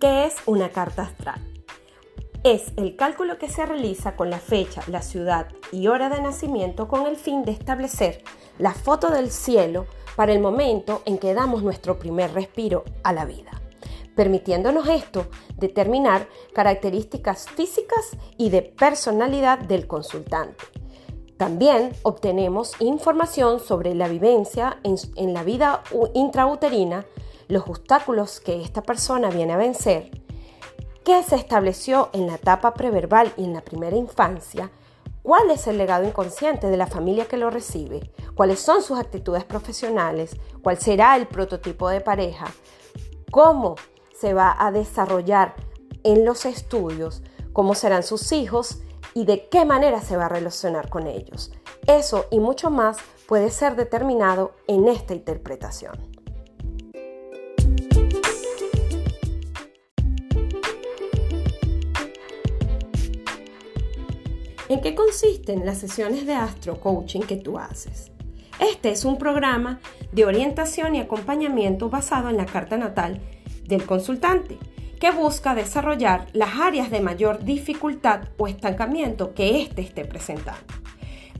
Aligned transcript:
¿Qué 0.00 0.24
es 0.24 0.36
una 0.46 0.70
carta 0.70 1.02
astral? 1.02 1.46
Es 2.42 2.72
el 2.78 2.96
cálculo 2.96 3.36
que 3.36 3.50
se 3.50 3.66
realiza 3.66 4.16
con 4.16 4.30
la 4.30 4.38
fecha, 4.38 4.82
la 4.86 5.02
ciudad 5.02 5.48
y 5.72 5.88
hora 5.88 6.08
de 6.08 6.22
nacimiento 6.22 6.88
con 6.88 7.06
el 7.06 7.16
fin 7.16 7.44
de 7.44 7.52
establecer 7.52 8.22
la 8.58 8.72
foto 8.72 9.10
del 9.10 9.30
cielo 9.30 9.84
para 10.16 10.32
el 10.32 10.40
momento 10.40 11.02
en 11.04 11.18
que 11.18 11.34
damos 11.34 11.62
nuestro 11.62 11.98
primer 11.98 12.32
respiro 12.32 12.82
a 13.02 13.12
la 13.12 13.26
vida, 13.26 13.50
permitiéndonos 14.16 14.88
esto 14.88 15.26
determinar 15.56 16.26
características 16.54 17.50
físicas 17.50 18.16
y 18.38 18.48
de 18.48 18.62
personalidad 18.62 19.58
del 19.58 19.86
consultante. 19.86 20.64
También 21.36 21.92
obtenemos 22.04 22.72
información 22.80 23.60
sobre 23.60 23.94
la 23.94 24.08
vivencia 24.08 24.80
en, 24.82 24.96
en 25.16 25.34
la 25.34 25.42
vida 25.42 25.82
intrauterina, 26.14 27.04
los 27.50 27.66
obstáculos 27.68 28.40
que 28.40 28.62
esta 28.62 28.82
persona 28.82 29.28
viene 29.28 29.52
a 29.52 29.58
vencer, 29.58 30.10
qué 31.04 31.22
se 31.22 31.36
estableció 31.36 32.08
en 32.12 32.26
la 32.26 32.36
etapa 32.36 32.74
preverbal 32.74 33.32
y 33.36 33.44
en 33.44 33.52
la 33.52 33.60
primera 33.60 33.96
infancia, 33.96 34.70
cuál 35.22 35.50
es 35.50 35.66
el 35.66 35.76
legado 35.76 36.06
inconsciente 36.06 36.68
de 36.68 36.76
la 36.76 36.86
familia 36.86 37.26
que 37.26 37.36
lo 37.36 37.50
recibe, 37.50 38.12
cuáles 38.34 38.60
son 38.60 38.82
sus 38.82 38.98
actitudes 38.98 39.44
profesionales, 39.44 40.36
cuál 40.62 40.78
será 40.78 41.16
el 41.16 41.26
prototipo 41.26 41.88
de 41.88 42.00
pareja, 42.00 42.46
cómo 43.30 43.74
se 44.18 44.32
va 44.32 44.56
a 44.58 44.70
desarrollar 44.70 45.54
en 46.04 46.24
los 46.24 46.46
estudios, 46.46 47.22
cómo 47.52 47.74
serán 47.74 48.02
sus 48.02 48.32
hijos 48.32 48.80
y 49.12 49.24
de 49.24 49.48
qué 49.48 49.64
manera 49.64 50.00
se 50.00 50.16
va 50.16 50.26
a 50.26 50.28
relacionar 50.28 50.88
con 50.88 51.06
ellos. 51.06 51.52
Eso 51.86 52.26
y 52.30 52.38
mucho 52.38 52.70
más 52.70 52.98
puede 53.26 53.50
ser 53.50 53.74
determinado 53.74 54.52
en 54.68 54.88
esta 54.88 55.14
interpretación. 55.14 56.09
¿En 64.70 64.80
qué 64.80 64.94
consisten 64.94 65.66
las 65.66 65.78
sesiones 65.78 66.26
de 66.26 66.34
Astro 66.34 66.78
Coaching 66.78 67.22
que 67.22 67.34
tú 67.34 67.58
haces? 67.58 68.12
Este 68.60 68.92
es 68.92 69.04
un 69.04 69.18
programa 69.18 69.80
de 70.12 70.24
orientación 70.24 70.94
y 70.94 71.00
acompañamiento 71.00 71.90
basado 71.90 72.30
en 72.30 72.36
la 72.36 72.46
carta 72.46 72.76
natal 72.76 73.20
del 73.64 73.84
consultante, 73.84 74.58
que 75.00 75.10
busca 75.10 75.56
desarrollar 75.56 76.28
las 76.34 76.60
áreas 76.60 76.88
de 76.92 77.00
mayor 77.00 77.42
dificultad 77.42 78.28
o 78.38 78.46
estancamiento 78.46 79.34
que 79.34 79.60
éste 79.60 79.82
esté 79.82 80.04
presentando, 80.04 80.72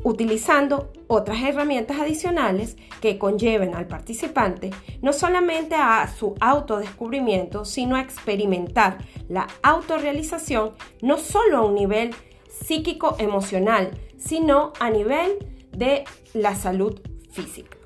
utilizando 0.02 0.92
otras 1.06 1.40
herramientas 1.40 2.00
adicionales 2.00 2.76
que 3.00 3.16
conlleven 3.16 3.76
al 3.76 3.86
participante 3.86 4.70
no 5.02 5.12
solamente 5.12 5.76
a 5.76 6.08
su 6.08 6.34
autodescubrimiento, 6.40 7.64
sino 7.64 7.94
a 7.94 8.00
experimentar 8.00 8.98
la 9.28 9.46
autorrealización 9.62 10.72
no 11.00 11.16
solo 11.16 11.58
a 11.58 11.64
un 11.64 11.76
nivel 11.76 12.12
psíquico-emocional, 12.50 13.98
sino 14.18 14.72
a 14.80 14.90
nivel 14.90 15.66
de 15.76 16.04
la 16.34 16.54
salud 16.54 17.00
física. 17.30 17.78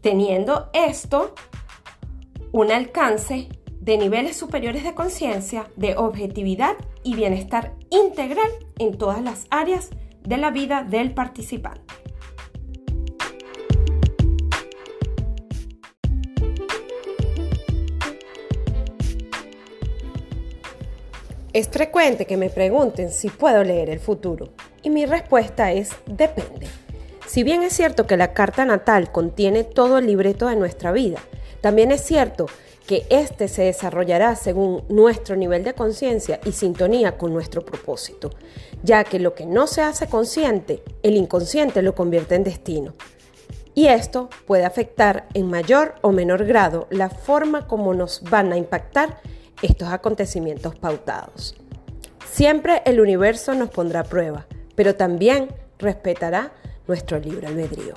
Teniendo 0.00 0.70
esto 0.72 1.34
un 2.52 2.70
alcance 2.70 3.48
de 3.80 3.98
niveles 3.98 4.36
superiores 4.36 4.82
de 4.82 4.94
conciencia, 4.94 5.70
de 5.76 5.96
objetividad 5.96 6.76
y 7.02 7.14
bienestar 7.14 7.74
integral 7.90 8.50
en 8.78 8.98
todas 8.98 9.22
las 9.22 9.46
áreas 9.50 9.90
de 10.22 10.36
la 10.36 10.50
vida 10.50 10.82
del 10.82 11.14
participante. 11.14 12.05
Es 21.56 21.70
frecuente 21.70 22.26
que 22.26 22.36
me 22.36 22.50
pregunten 22.50 23.10
si 23.10 23.30
puedo 23.30 23.64
leer 23.64 23.88
el 23.88 23.98
futuro 23.98 24.50
y 24.82 24.90
mi 24.90 25.06
respuesta 25.06 25.72
es 25.72 25.88
depende. 26.04 26.66
Si 27.26 27.44
bien 27.44 27.62
es 27.62 27.72
cierto 27.72 28.06
que 28.06 28.18
la 28.18 28.34
carta 28.34 28.66
natal 28.66 29.10
contiene 29.10 29.64
todo 29.64 29.96
el 29.96 30.06
libreto 30.06 30.48
de 30.48 30.56
nuestra 30.56 30.92
vida, 30.92 31.18
también 31.62 31.92
es 31.92 32.02
cierto 32.02 32.44
que 32.86 33.06
éste 33.08 33.48
se 33.48 33.62
desarrollará 33.62 34.36
según 34.36 34.84
nuestro 34.90 35.34
nivel 35.34 35.64
de 35.64 35.72
conciencia 35.72 36.40
y 36.44 36.52
sintonía 36.52 37.16
con 37.16 37.32
nuestro 37.32 37.64
propósito, 37.64 38.28
ya 38.82 39.04
que 39.04 39.18
lo 39.18 39.34
que 39.34 39.46
no 39.46 39.66
se 39.66 39.80
hace 39.80 40.08
consciente, 40.08 40.82
el 41.02 41.16
inconsciente 41.16 41.80
lo 41.80 41.94
convierte 41.94 42.34
en 42.34 42.44
destino. 42.44 42.92
Y 43.74 43.86
esto 43.86 44.28
puede 44.46 44.66
afectar 44.66 45.26
en 45.32 45.48
mayor 45.48 45.94
o 46.02 46.12
menor 46.12 46.44
grado 46.44 46.86
la 46.90 47.08
forma 47.08 47.66
como 47.66 47.94
nos 47.94 48.22
van 48.24 48.52
a 48.52 48.58
impactar 48.58 49.20
estos 49.62 49.88
acontecimientos 49.88 50.74
pautados. 50.74 51.54
Siempre 52.30 52.82
el 52.84 53.00
universo 53.00 53.54
nos 53.54 53.70
pondrá 53.70 54.00
a 54.00 54.04
prueba, 54.04 54.46
pero 54.74 54.94
también 54.94 55.48
respetará 55.78 56.52
nuestro 56.86 57.18
libre 57.18 57.46
albedrío. 57.46 57.94